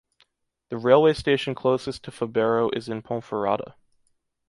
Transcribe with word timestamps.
The 0.69 0.79
railway 0.79 1.13
station 1.13 1.53
closest 1.53 2.01
to 2.05 2.11
Fabero 2.11 2.75
is 2.75 2.89
in 2.89 3.03
Ponferrada. 3.03 3.75